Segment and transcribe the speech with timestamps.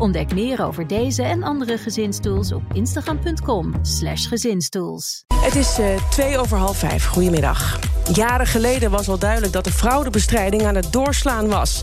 [0.00, 5.24] Ontdek meer over deze en andere gezinstools op instagram.com/slash gezinstools.
[5.34, 7.06] Het is uh, twee over half vijf.
[7.06, 7.78] Goedemiddag.
[8.12, 11.82] Jaren geleden was al duidelijk dat de fraudebestrijding aan het doorslaan was.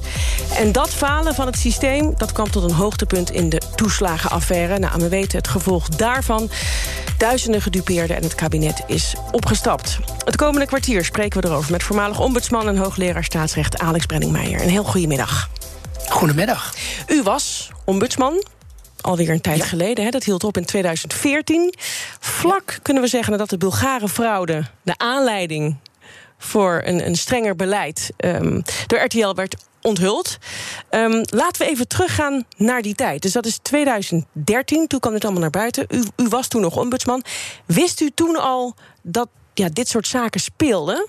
[0.55, 4.79] En dat falen van het systeem dat kwam tot een hoogtepunt in de toeslagenaffaire.
[4.79, 6.49] Nou, we weten het gevolg daarvan.
[7.17, 9.99] Duizenden gedupeerden en het kabinet is opgestapt.
[10.25, 12.67] Het komende kwartier spreken we erover met voormalig ombudsman...
[12.67, 14.61] en hoogleraar staatsrecht Alex Brenningmeijer.
[14.61, 15.49] Een heel goedemiddag.
[16.09, 16.73] Goedemiddag.
[17.07, 18.43] U was ombudsman,
[19.01, 20.03] alweer een tijd geleden.
[20.03, 21.73] Hè, dat hield op in 2014.
[22.19, 25.77] Vlak kunnen we zeggen dat de Bulgare fraude de aanleiding
[26.37, 30.37] voor een, een strenger beleid um, door RTL werd onthuld.
[30.89, 33.21] Um, laten we even teruggaan naar die tijd.
[33.21, 35.85] Dus dat is 2013, toen kwam het allemaal naar buiten.
[35.89, 37.23] U, u was toen nog ombudsman.
[37.65, 41.07] Wist u toen al dat ja, dit soort zaken speelden?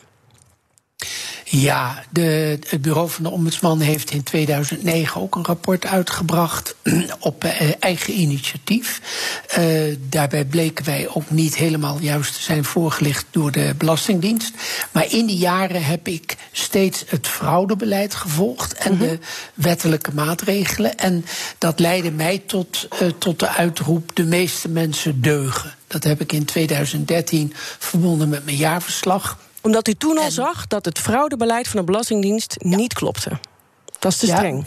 [1.50, 6.74] Ja, de, het bureau van de ombudsman heeft in 2009 ook een rapport uitgebracht
[7.20, 9.00] op eh, eigen initiatief.
[9.58, 14.52] Uh, daarbij bleken wij ook niet helemaal juist te zijn voorgelicht door de Belastingdienst.
[14.92, 19.08] Maar in die jaren heb ik steeds het fraudebeleid gevolgd en mm -hmm.
[19.08, 19.18] de
[19.54, 20.98] wettelijke maatregelen.
[20.98, 21.24] En
[21.58, 25.74] dat leidde mij tot, uh, tot de uitroep: de meeste mensen deugen.
[25.86, 30.84] Dat heb ik in 2013 verbonden met mijn jaarverslag omdat u toen al zag dat
[30.84, 33.38] het fraudebeleid van de Belastingdienst niet klopte.
[33.98, 34.66] Dat is te streng.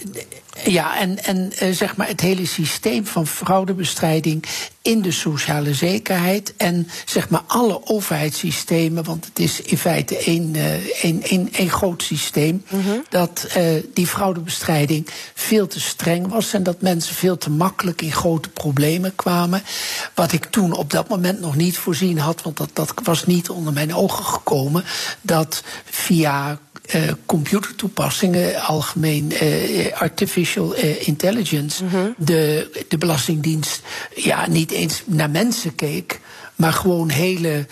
[0.64, 4.46] Ja, en, en uh, zeg maar het hele systeem van fraudebestrijding
[4.82, 10.56] in de sociale zekerheid en zeg maar alle overheidssystemen, want het is in feite één,
[10.56, 13.06] uh, één, één, één groot systeem, mm -hmm.
[13.10, 18.12] dat uh, die fraudebestrijding veel te streng was en dat mensen veel te makkelijk in
[18.12, 19.64] grote problemen kwamen.
[20.14, 23.50] Wat ik toen op dat moment nog niet voorzien had, want dat, dat was niet
[23.50, 24.84] onder mijn ogen gekomen,
[25.22, 26.60] dat via
[26.96, 32.14] uh, computertoepassingen, algemeen uh, artificial uh, intelligence, -hmm.
[32.18, 33.82] de, de Belastingdienst
[34.16, 36.20] ja, niet eens naar mensen keek,
[36.56, 37.66] maar gewoon hele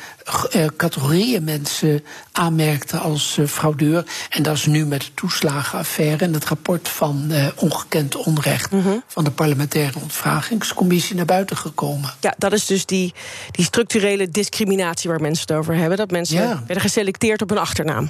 [0.76, 4.06] categorieën mensen aanmerkte als fraudeur.
[4.30, 9.04] En dat is nu met de toeslagenaffaire en het rapport van ongekend onrecht -hmm.
[9.08, 12.14] van de parlementaire ontvragingscommissie naar buiten gekomen.
[12.20, 13.14] Ja, dat is dus die,
[13.52, 15.98] die structurele discriminatie waar mensen het over hebben.
[15.98, 16.48] Dat mensen ja.
[16.58, 18.10] werden geselecteerd op een achternaam.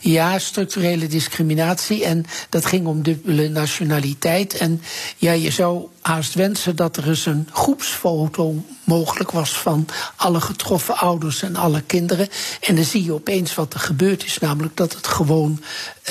[0.00, 2.04] Ja, structurele discriminatie.
[2.04, 4.56] En dat ging om dubbele nationaliteit.
[4.56, 4.82] En
[5.16, 9.86] ja, je zou haast wensen dat er eens een groepsfoto mogelijk was van
[10.16, 12.28] alle getroffen ouders en alle kinderen.
[12.60, 15.62] En dan zie je opeens wat er gebeurd is, namelijk dat het gewoon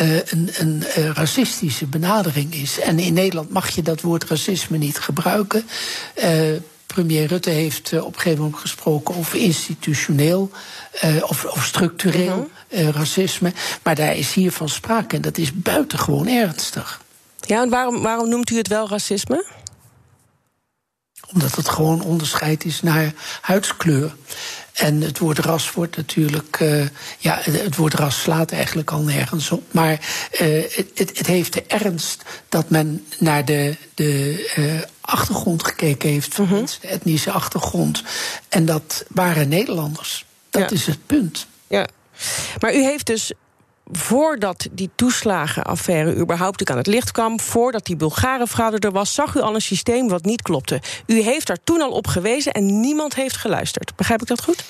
[0.02, 2.80] uh, een, een uh, racistische benadering is.
[2.80, 5.66] En in Nederland mag je dat woord racisme niet gebruiken.
[6.24, 6.58] Uh,
[6.94, 10.52] premier Rutte heeft op een gegeven moment gesproken over institutioneel
[11.04, 12.80] uh, of, of, structureel -hmm.
[12.80, 13.54] uh, racisme.
[13.84, 17.02] Maar daar is hier van sprake en dat is buitengewoon ernstig.
[17.40, 19.46] Ja, en waarom, waarom noemt u het wel racisme?
[21.34, 24.16] Omdat het gewoon onderscheid is naar huidskleur.
[24.74, 26.60] En het woord ras wordt natuurlijk.
[26.60, 26.86] Uh,
[27.20, 29.64] ja, het woord ras slaat eigenlijk al nergens op.
[29.72, 29.92] Maar
[30.42, 36.34] uh, het, het, heeft de ernst dat men naar de, de uh, achtergrond gekeken heeft
[36.34, 36.60] van mm -hmm.
[36.60, 38.04] mensen, de etnische achtergrond.
[38.50, 40.26] En dat waren Nederlanders.
[40.50, 40.76] Dat ja.
[40.76, 41.48] is het punt.
[41.68, 41.88] Ja.
[42.60, 43.32] Maar u heeft dus
[43.92, 49.36] voordat die toeslagenaffaire überhaupt aan het licht kwam, voordat die Bulgare fraude er was, zag
[49.36, 50.82] u al een systeem wat niet klopte.
[51.06, 53.96] U heeft daar toen al op gewezen en niemand heeft geluisterd.
[53.96, 54.64] Begrijp ik dat goed?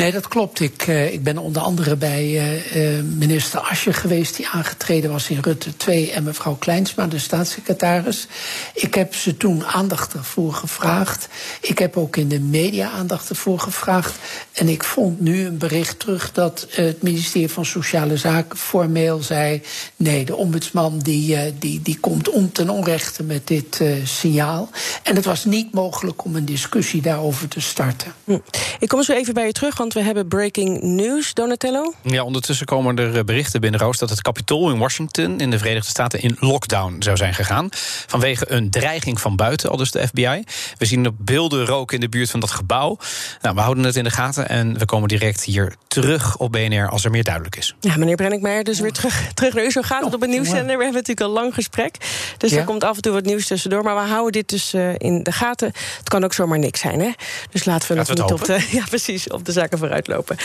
[0.00, 0.60] Nee, dat klopt.
[0.60, 5.30] Ik, uh, ik ben onder andere bij uh, uh, minister Asje geweest, die aangetreden was
[5.30, 8.26] in Rutte 2, en mevrouw Kleinsma, de staatssecretaris.
[8.74, 11.28] Ik heb ze toen aandacht ervoor gevraagd.
[11.60, 14.18] Ik heb ook in de media aandacht ervoor gevraagd.
[14.52, 19.62] En ik vond nu een bericht terug dat het ministerie van Sociale Zaken formeel zei:
[19.96, 24.70] nee, de ombudsman die, die, die komt om ten onrechte met dit signaal.
[25.02, 28.12] En het was niet mogelijk om een discussie daarover te starten.
[28.24, 28.38] Hm.
[28.78, 31.92] Ik kom zo even bij je terug, we hebben breaking news, Donatello.
[32.02, 33.98] Ja, ondertussen komen er berichten binnen, Roos...
[33.98, 37.68] dat het kapitool in Washington in de Verenigde Staten in lockdown zou zijn gegaan.
[38.06, 40.44] Vanwege een dreiging van buiten, al dus de FBI.
[40.78, 42.98] We zien op beelden roken in de buurt van dat gebouw.
[43.40, 46.88] Nou, we houden het in de gaten en we komen direct hier terug op BNR
[46.88, 47.74] als er meer duidelijk is.
[47.80, 49.70] Ja, meneer Brenninkmeijer, dus weer terug, terug naar u.
[49.70, 50.76] Zo gaat het op een nieuwszender.
[50.76, 51.96] We hebben natuurlijk een lang gesprek.
[52.36, 53.82] Dus er komt af en toe wat nieuws tussendoor.
[53.82, 55.72] Maar we houden dit dus uh, in de gaten.
[55.98, 57.10] Het kan ook zomaar niks zijn, hè?
[57.50, 60.36] Dus laten we laten nog we niet op de, ja, precies, op de vooruitlopen.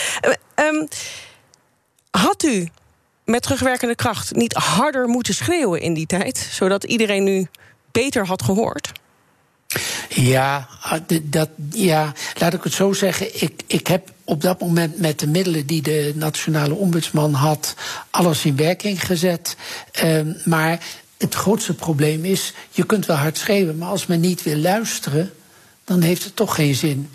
[0.54, 0.88] Um,
[2.10, 2.68] had u
[3.24, 7.46] met terugwerkende kracht niet harder moeten schreeuwen in die tijd, zodat iedereen nu
[7.92, 8.92] beter had gehoord?
[10.08, 10.68] Ja,
[11.22, 13.42] dat, ja, laat ik het zo zeggen.
[13.42, 17.74] Ik, ik heb op dat moment met de middelen die de nationale ombudsman had,
[18.10, 19.56] alles in werking gezet.
[20.02, 20.80] Um, maar
[21.18, 25.32] het grootste probleem is, je kunt wel hard schreeuwen, maar als men niet wil luisteren,
[25.84, 27.10] dan heeft het toch geen zin.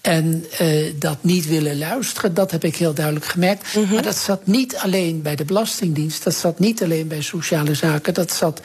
[0.00, 3.74] En uh, dat niet willen luisteren, dat heb ik heel duidelijk gemerkt.
[3.74, 3.94] Mm -hmm.
[3.94, 8.14] Maar dat zat niet alleen bij de Belastingdienst, dat zat niet alleen bij sociale zaken,
[8.14, 8.60] dat zat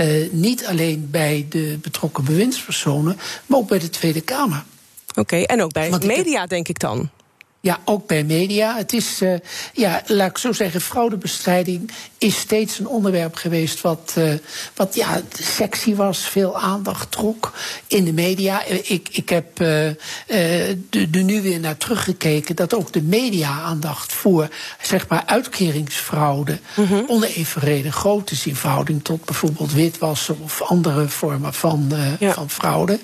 [0.00, 4.64] uh, niet alleen bij de betrokken bewindspersonen, maar ook bij de Tweede Kamer.
[5.08, 7.10] Oké, okay, en ook bij Want media, denk ik dan.
[7.68, 8.76] Ja, ook bij media.
[8.76, 9.34] Het is, uh,
[9.72, 14.32] ja, laat ik zo zeggen, fraudebestrijding is steeds een onderwerp geweest wat, uh,
[14.74, 17.52] wat ja, sexy was, veel aandacht trok
[17.86, 18.64] in de media.
[18.64, 19.86] Ik, ik heb uh,
[20.26, 24.48] er nu weer naar teruggekeken dat ook de media aandacht voor
[24.82, 27.04] zeg maar uitkeringsfraude mm -hmm.
[27.06, 32.32] onevenredig groot is in verhouding tot bijvoorbeeld witwassen of andere vormen van, ja.
[32.32, 32.98] van fraude.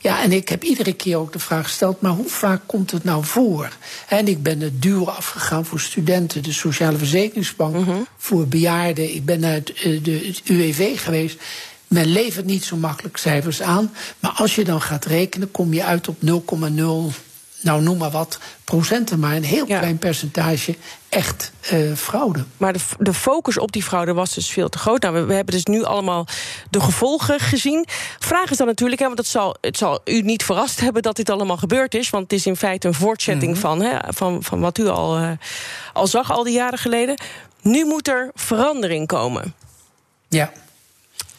[0.00, 3.04] Ja, en ik heb iedere keer ook de vraag gesteld, maar hoe vaak komt het
[3.04, 3.70] nou voor?
[4.08, 8.06] En ik ben het duur afgegaan voor studenten, de Sociale Verzekeringsbank, mm -hmm.
[8.16, 9.14] voor bejaarden.
[9.14, 9.66] Ik ben naar het,
[10.02, 11.40] de, het UWV geweest.
[11.88, 13.92] Men levert niet zo makkelijk cijfers aan.
[14.20, 17.29] Maar als je dan gaat rekenen, kom je uit op 0,0,
[17.60, 19.18] nou noem maar wat, procenten.
[19.18, 19.78] Maar een heel ja.
[19.78, 20.76] klein percentage
[21.08, 22.44] echt uh, fraude.
[22.56, 25.02] Maar de, de, focus op die fraude was dus veel te groot.
[25.02, 26.26] Nou, we, we, hebben dus nu allemaal
[26.70, 27.86] de gevolgen gezien.
[28.18, 31.16] Vraag is dan natuurlijk, hè, want het zal, het zal u niet verrast hebben dat
[31.16, 32.10] dit allemaal gebeurd is.
[32.10, 33.60] Want het is in feite een voortzetting mm -hmm.
[33.60, 35.30] van, hè, van, van wat u al, uh,
[35.92, 37.20] al zag al die jaren geleden.
[37.62, 39.54] Nu moet er verandering komen.
[40.28, 40.52] Ja.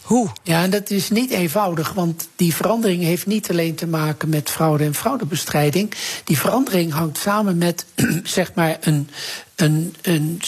[0.02, 0.30] Hoe?
[0.44, 4.50] Ja, en dat is niet eenvoudig, want die verandering heeft niet alleen te maken met
[4.50, 5.94] fraude en fraudebestrijding.
[6.24, 7.86] Die verandering hangt samen met,
[8.24, 9.10] zeg maar, een,
[9.56, 10.42] een, een,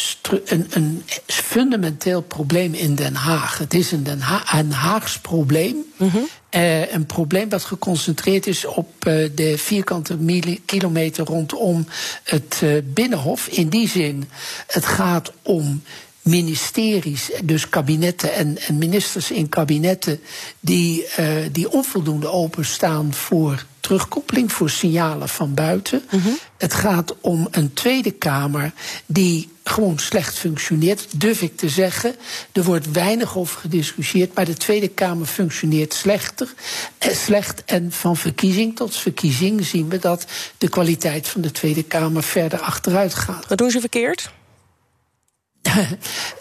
[0.46, 3.58] een, een fundamenteel probleem in Den Haag.
[3.58, 5.76] Het is een, Den ha een Haags probleem.
[5.98, 6.28] Mm -hmm.
[6.52, 10.18] uh, een probleem dat geconcentreerd is op uh, de vierkante
[10.66, 11.88] kilometer rondom
[12.24, 13.48] het uh, Binnenhof.
[13.48, 14.30] In die zin,
[14.68, 15.84] het gaat om
[16.24, 20.20] ministeries, dus kabinetten en, en ministers in kabinetten,
[20.60, 26.04] die, uh, die onvoldoende openstaan voor terugkoppeling, voor signalen van buiten.
[26.12, 26.38] Mm -hmm.
[26.58, 28.72] Het gaat om een Tweede Kamer
[29.06, 32.16] die gewoon slecht functioneert, durf ik te zeggen.
[32.52, 36.54] Er wordt weinig over gediscussieerd, maar de Tweede Kamer functioneert slechter,
[36.98, 37.64] eh, slecht.
[37.66, 40.26] En van verkiezing tot verkiezing zien we dat
[40.58, 43.48] de kwaliteit van de Tweede Kamer verder achteruit gaat.
[43.48, 44.32] Wat doen ze verkeerd?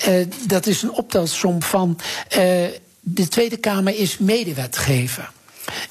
[0.09, 1.99] Uh, dat is een optelsom van.
[2.37, 2.65] Uh,
[3.05, 5.31] de Tweede Kamer is medewetgever.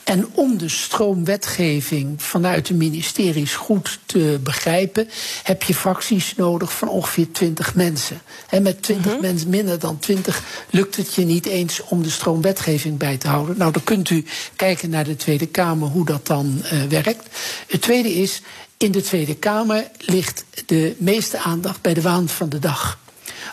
[0.04, 5.10] En om de stroomwetgeving vanuit de ministeries goed te begrijpen,
[5.44, 8.22] heb je fracties nodig van ongeveer 20 mensen.
[8.50, 9.22] En met 20 mm -hmm.
[9.22, 13.57] mensen, minder dan 20, lukt het je niet eens om de stroomwetgeving bij te houden.
[13.57, 14.25] Nou, dan kunt u
[14.56, 17.39] kijken naar de Tweede Kamer hoe dat dan uh, werkt.
[17.68, 18.42] Het tweede is,
[18.78, 23.00] in de Tweede Kamer ligt de meeste aandacht bij de waan van de dag.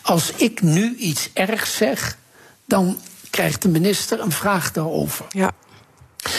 [0.03, 2.19] Als ik nu iets ergs zeg,
[2.65, 2.99] dan
[3.31, 5.27] krijgt de minister een vraag daarover.
[5.29, 5.53] Ja.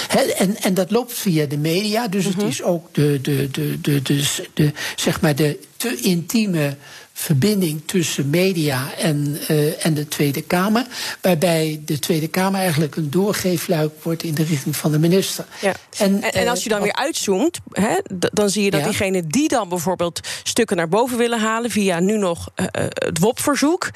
[0.08, 2.40] He, en, en dat loopt via de media, dus mm -hmm.
[2.40, 6.78] het is ook de, de, de, de, de, de, zeg maar de te intieme
[7.22, 10.86] verbinding tussen media en, uh, en de Tweede Kamer.
[11.22, 15.46] Waarbij de Tweede Kamer eigenlijk een doorgeefluik wordt in de richting van de minister.
[15.62, 15.74] Ja.
[15.98, 18.86] En, en, en, als je dan uh, weer uitzoomt, hè, dan zie je dat ja.
[18.86, 23.90] diegenen die dan bijvoorbeeld stukken naar boven willen halen via nu nog uh, het WOP-verzoek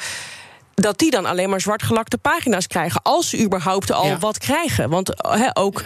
[0.74, 3.02] dat die dan alleen maar zwartgelakte pagina's krijgen.
[3.02, 4.18] Als ze überhaupt al ja.
[4.18, 4.90] wat krijgen.
[4.90, 5.84] Want he, ook,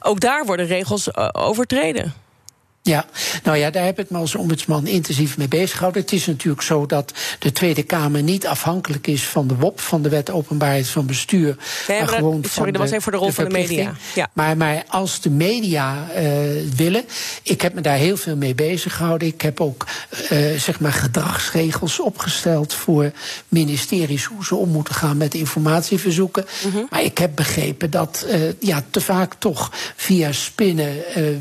[0.00, 2.14] ook daar worden regels overtreden.
[2.84, 3.06] Ja,
[3.42, 6.02] nou ja, daar heb ik me als ombudsman intensief mee bezig gehouden.
[6.02, 10.02] Het is natuurlijk zo dat de Tweede Kamer niet afhankelijk is van de WOP, van
[10.02, 11.56] de Wet Openbaarheid van Bestuur.
[11.88, 13.92] Nee, maar gewoon dat, sorry, dat was even voor de rol de van de media.
[14.14, 14.30] Ja.
[14.32, 16.22] Maar, maar als de media uh,
[16.76, 17.04] willen,
[17.42, 19.28] ik heb me daar heel veel mee bezig gehouden.
[19.28, 19.86] Ik heb ook
[20.32, 23.12] uh, zeg maar gedragsregels opgesteld voor
[23.48, 26.44] ministeries hoe ze om moeten gaan met informatieverzoeken.
[26.64, 26.86] Mm -hmm.
[26.90, 30.96] Maar ik heb begrepen dat uh, ja, te vaak toch via spinnen,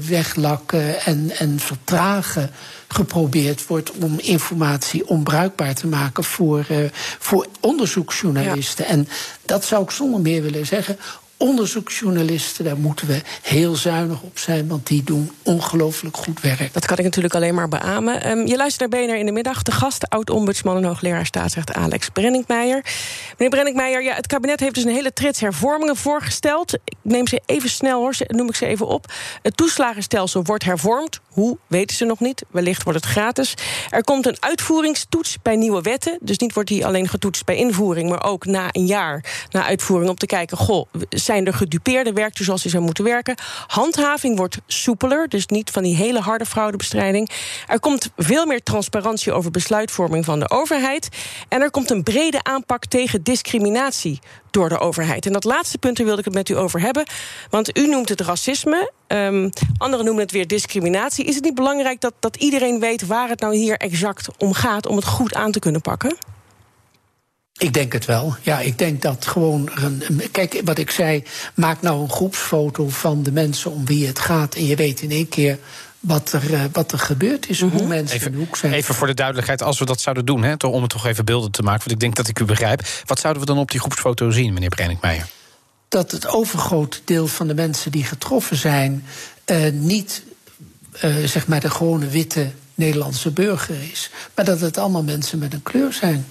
[0.07, 2.49] weglakken en en vertragen
[2.87, 8.85] geprobeerd wordt om informatie onbruikbaar te maken voor, uh, voor onderzoeksjournalisten.
[8.85, 8.91] Ja.
[8.91, 9.07] En
[9.45, 10.97] dat zou ik zonder meer willen zeggen
[11.41, 16.73] onderzoeksjournalisten, daar moeten we heel zuinig op zijn, want die doen ongelooflijk goed werk.
[16.73, 18.29] Dat kan ik natuurlijk alleen maar beamen.
[18.29, 19.63] Um, je luistert naar BNR in de middag.
[19.63, 22.85] De gast, oud-ombudsman en hoogleraar staatsrecht Alex Brenninkmeijer.
[23.31, 26.73] Meneer Brenninkmeijer, ja, het kabinet heeft dus een hele trits hervormingen voorgesteld.
[26.73, 29.13] Ik neem ze even snel hoor, noem ik ze even op.
[29.41, 31.19] Het toeslagenstelsel wordt hervormd.
[31.31, 32.43] Hoe, weten ze nog niet.
[32.49, 33.53] Wellicht wordt het gratis.
[33.89, 36.17] Er komt een uitvoeringstoets bij nieuwe wetten.
[36.21, 40.09] Dus niet wordt die alleen getoetst bij invoering, maar ook na een jaar na uitvoering
[40.09, 43.35] om te kijken: goh, zijn er gedupeerde werkt u zoals hij zou moeten werken?
[43.67, 47.29] Handhaving wordt soepeler, dus niet van die hele harde fraudebestrijding.
[47.67, 51.09] Er komt veel meer transparantie over besluitvorming van de overheid.
[51.47, 54.19] En er komt een brede aanpak tegen discriminatie
[54.51, 55.25] door de overheid.
[55.25, 57.05] En dat laatste punt wilde ik het met u over hebben.
[57.49, 58.91] Want u noemt het racisme.
[59.11, 61.25] Um, anderen noemen het weer discriminatie.
[61.25, 64.85] Is het niet belangrijk dat, dat iedereen weet waar het nou hier exact om gaat
[64.87, 66.17] om het goed aan te kunnen pakken?
[67.57, 68.35] Ik denk het wel.
[68.41, 69.69] Ja, ik denk dat gewoon.
[69.75, 71.23] Een, kijk, wat ik zei.
[71.55, 74.55] Maak nou een groepsfoto van de mensen om wie het gaat.
[74.55, 75.59] En je weet in één keer
[75.99, 77.87] wat er, uh, wat er gebeurd is, hoe mhm.
[77.87, 78.73] mensen even, in de hoek zijn.
[78.73, 81.51] Even voor de duidelijkheid, als we dat zouden doen, hè, om het toch even beelden
[81.51, 82.81] te maken, want ik denk dat ik u begrijp.
[83.05, 85.27] Wat zouden we dan op die groepsfoto zien, meneer Brenninkmeijer?
[85.91, 89.05] Dat het overgrote deel van de mensen die getroffen zijn,
[89.45, 90.23] uh, niet
[91.03, 95.53] uh, zeg maar de gewone witte Nederlandse burger is, maar dat het allemaal mensen met
[95.53, 96.25] een kleur zijn.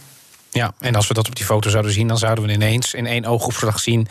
[0.50, 3.06] Ja, en als we dat op die foto zouden zien, dan zouden we ineens in
[3.06, 4.08] één oogopslag zien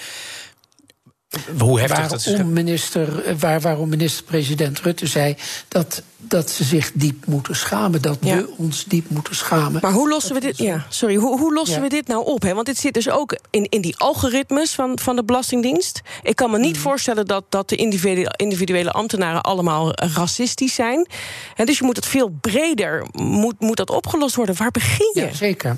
[1.60, 2.44] hoe heftig waarom dat is.
[2.44, 5.36] Minister, eh, waar, waarom minister-president Rutte zei
[5.68, 8.02] dat, dat ze zich diep moeten schamen.
[8.02, 9.82] Dat we ons diep moeten schamen.
[9.82, 12.42] Maar hoe lossen we dit, ja, sorry, hoe, hoe lossen we dit nou op?
[12.42, 12.54] Hè?
[12.54, 16.02] Want dit zit dus ook in, in die algoritmes van, van de Belastingdienst.
[16.24, 16.82] Ik kan me niet hmm.
[16.84, 21.08] voorstellen dat, dat de individuele, individuele ambtenaren allemaal racistisch zijn.
[21.56, 24.56] En dus je moet het veel breder, moet, moet dat opgelost worden.
[24.56, 25.22] Waar begin je?
[25.22, 25.78] Ja, zeker.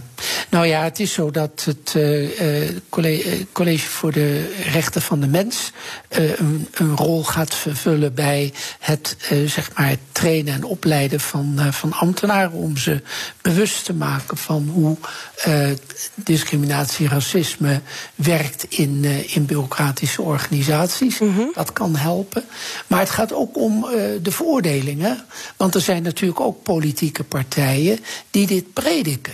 [0.49, 2.69] Nou ja, het is zo dat het uh,
[3.53, 9.17] college voor de Rechten van de Mens uh, een, een, rol gaat vervullen bij het,
[9.31, 12.51] uh, zeg maar, trainen en opleiden van, uh, van ambtenaren.
[12.51, 13.01] Om ze
[13.41, 14.97] bewust te maken van hoe
[16.15, 17.81] discriminatie, racisme
[18.15, 21.19] werkt in, in bureaucratische organisaties.
[21.19, 21.51] Mm -hmm.
[21.53, 22.43] Dat kan helpen.
[22.87, 23.81] Maar het gaat ook om
[24.21, 25.25] de veroordelingen.
[25.57, 27.99] Want er zijn natuurlijk ook politieke partijen
[28.31, 29.33] die dit prediken.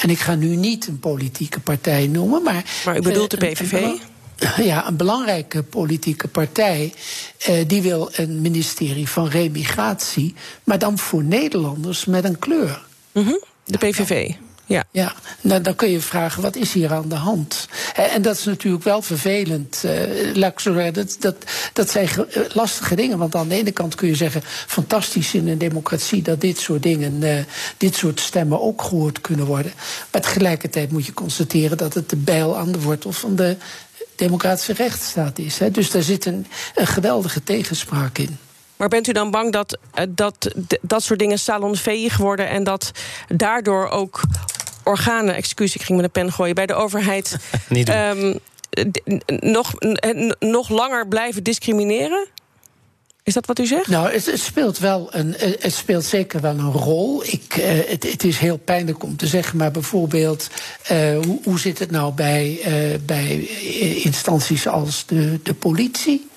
[0.00, 2.64] En ik ga nu niet een politieke partij noemen, maar.
[2.84, 3.88] Maar u bedoelt de PVV?
[4.70, 6.92] ja, een belangrijke politieke partij.
[7.38, 10.34] Eh, die wil een ministerie van remigratie.
[10.64, 12.82] Maar dan voor Nederlanders met een kleur.
[13.12, 13.44] Mm -hmm.
[13.64, 14.34] De PVV.
[14.72, 14.84] Ja.
[14.90, 17.68] ja, nou dan kun je vragen, wat is hier aan de hand?
[17.94, 19.82] En dat is natuurlijk wel vervelend.
[19.84, 21.36] Uh, dat, dat,
[21.72, 23.18] dat zijn eh, lastige dingen.
[23.18, 26.82] Want aan de ene kant kun je zeggen, fantastisch in een democratie dat dit soort
[26.82, 27.38] dingen, uh,
[27.76, 29.72] dit soort stemmen ook gehoord kunnen worden.
[30.12, 33.56] Maar tegelijkertijd moet je constateren dat het de bijl aan de wortel van de
[34.16, 35.58] democratische rechtsstaat is.
[35.58, 35.70] Hè.
[35.70, 38.38] Dus daar zit een, een geweldige tegenspraak in.
[38.76, 42.90] Maar bent u dan bang dat uh, dat, dat soort dingen salonveeg worden en dat
[43.28, 44.20] daardoor ook
[44.84, 47.36] organen, excuus, ik ging met een pen gooien, bij de overheid
[47.70, 48.38] um,
[49.26, 49.72] nog,
[50.38, 52.26] nog langer blijven discrimineren?
[53.24, 53.88] Is dat wat u zegt?
[53.88, 57.24] Nou, het, speelt wel een, het speelt zeker wel een rol.
[57.24, 60.48] Ik, uh, het, het, is heel pijnlijk om te zeggen, maar bijvoorbeeld,
[60.92, 62.60] uh, hoe, hoe, zit het nou bij,
[63.06, 63.46] bij
[64.02, 66.30] instanties als de, de politie?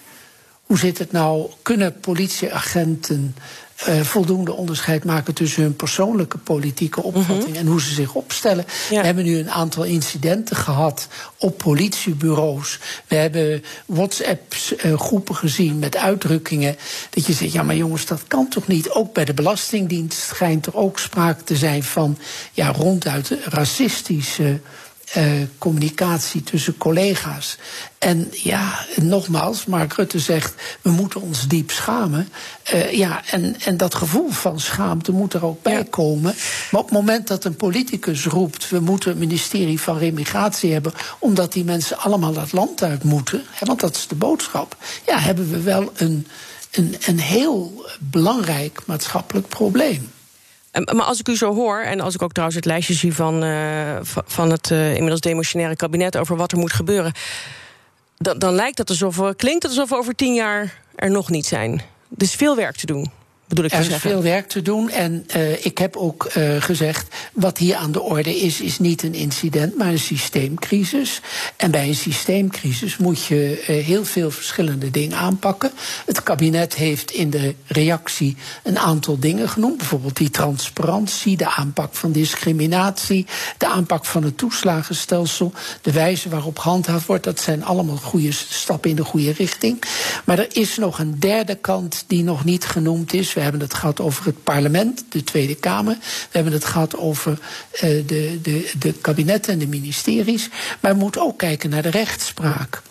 [0.62, 1.50] Hoe zit het nou?
[1.62, 3.36] Kunnen politieagenten
[3.88, 7.56] uh, voldoende onderscheid maken tussen hun persoonlijke politieke opvatting mm-hmm.
[7.56, 8.66] en hoe ze zich opstellen.
[8.90, 9.00] Ja.
[9.00, 12.80] We hebben nu een aantal incidenten gehad op politiebureaus.
[13.08, 16.76] We hebben WhatsApp-groepen uh, gezien met uitdrukkingen.
[17.10, 18.90] Dat je zegt, ja, maar jongens, dat kan toch niet?
[18.90, 22.18] Ook bij de Belastingdienst schijnt er ook sprake te zijn van
[22.52, 24.60] ja, ronduit racistische
[25.58, 27.58] communicatie tussen collega's.
[27.98, 32.30] En ja, nogmaals, Mark Rutte zegt, we moeten ons diep schamen.
[32.74, 36.36] Uh, ja, en, en dat gevoel van schaamte moet er ook bij komen.
[36.72, 40.94] Maar op het moment dat een politicus roept, we moeten een ministerie van remigratie hebben,
[41.20, 45.20] omdat die mensen allemaal dat land uit moeten, hè, want dat is de boodschap, ja,
[45.20, 46.28] hebben we wel een,
[46.72, 50.14] een, een heel belangrijk maatschappelijk probleem.
[50.84, 53.44] Maar als ik u zo hoor, en als ik ook trouwens het lijstje zie van,
[53.44, 57.14] uh, van het uh, inmiddels demotionaire kabinet over wat er moet gebeuren,
[58.18, 61.46] dan, dan lijkt het alsof, klinkt het alsof we over tien jaar er nog niet
[61.46, 61.72] zijn.
[62.18, 63.12] Er is veel werk te doen.
[63.48, 64.10] Bedoel ik er is zeggen.
[64.10, 64.90] veel werk te doen.
[64.90, 69.04] En uh, ik heb ook uh, gezegd, wat hier aan de orde is, is niet
[69.04, 71.22] een incident, maar een systeemcrisis.
[71.56, 75.72] En bij een systeemcrisis moet je uh, heel veel verschillende dingen aanpakken.
[76.06, 79.78] Het kabinet heeft in de reactie een aantal dingen genoemd.
[79.78, 83.26] Bijvoorbeeld die transparantie, de aanpak van discriminatie,
[83.58, 87.24] de aanpak van het toeslagenstelsel, de wijze waarop gehandhaafd wordt.
[87.24, 89.84] Dat zijn allemaal goede stappen in de goede richting.
[90.26, 93.34] Maar er is nog een derde kant die nog niet genoemd is.
[93.36, 95.98] We hebben het gehad over het parlement, de Tweede Kamer.
[96.02, 97.32] We hebben het gehad over
[97.74, 100.50] uh, de, de, de kabinetten en de ministeries.
[100.80, 102.82] Maar we moeten ook kijken naar de rechtspraak.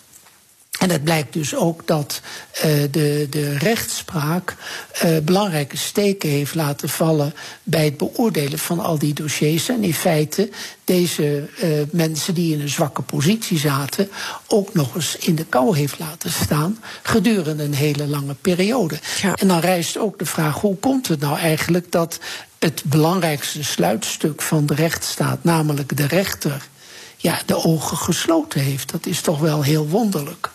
[0.79, 2.21] En het blijkt dus ook dat
[2.57, 4.57] uh, de, de rechtspraak
[5.05, 9.69] uh, belangrijke steken heeft laten vallen bij het beoordelen van al die dossiers.
[9.69, 10.51] En in feite
[10.85, 14.11] deze uh, mensen die in een zwakke positie zaten,
[14.47, 18.99] ook nog eens in de kou heeft laten staan gedurende een hele lange periode.
[19.23, 19.35] Ja.
[19.35, 22.19] En dan rijst ook de vraag: hoe komt het nou eigenlijk dat
[22.59, 26.69] het belangrijkste sluitstuk van de rechtsstaat, namelijk de rechter,
[27.17, 28.93] ja, de ogen gesloten heeft?
[28.93, 30.53] Dat is toch wel heel wonderlijk.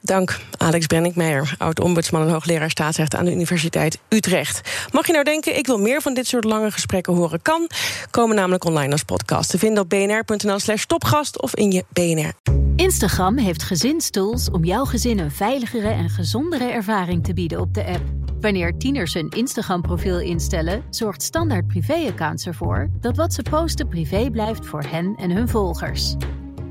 [0.00, 4.60] Dank, Alex Brenninkmeijer, oud-ombudsman en hoogleraar staatsrecht aan de Universiteit Utrecht.
[4.92, 7.42] Mag je nou denken, ik wil meer van dit soort lange gesprekken horen?
[7.42, 7.68] Kan,
[8.10, 9.50] komen namelijk online als podcast.
[9.50, 12.32] Te vinden op bnr.nl slash topgast of in je BNR.
[12.76, 17.84] Instagram heeft gezinstools om jouw gezin een veiligere en gezondere ervaring te bieden op de
[17.84, 18.02] app.
[18.40, 24.66] Wanneer tieners een Instagram-profiel instellen, zorgt Standaard Privé-accounts ervoor dat wat ze posten privé blijft
[24.66, 26.16] voor hen en hun volgers.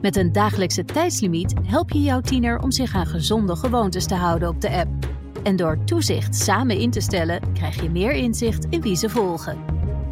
[0.07, 4.49] Met een dagelijkse tijdslimiet help je jouw tiener om zich aan gezonde gewoontes te houden
[4.49, 4.89] op de app.
[5.43, 9.57] En door toezicht samen in te stellen, krijg je meer inzicht in wie ze volgen.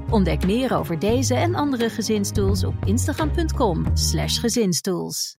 [0.10, 5.34] Ontdek meer over deze en andere gezinstools op instagram.com/gezinstools.